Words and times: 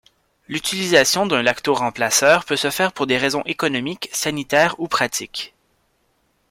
L'utilisation 0.47 1.27
d'un 1.27 1.43
lactoremplaceur 1.43 2.43
peut 2.45 2.55
se 2.55 2.71
faire 2.71 2.91
pour 2.91 3.05
des 3.05 3.19
raisons 3.19 3.43
économiques, 3.45 4.09
sanitaires 4.11 4.73
ou 4.79 4.87
pratiques. 4.87 5.53